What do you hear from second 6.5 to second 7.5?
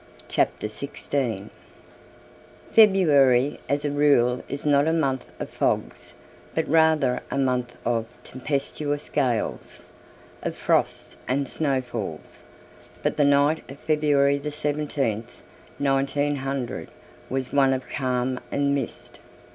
but rather a